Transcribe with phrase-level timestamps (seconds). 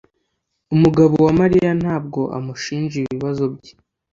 [0.75, 3.73] Umugabo wa Mariya ntabwo amushinja ibibazo bye